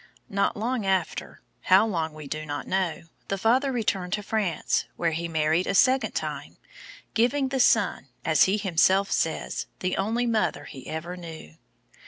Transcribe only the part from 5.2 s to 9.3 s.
married a second time, giving the son, as he himself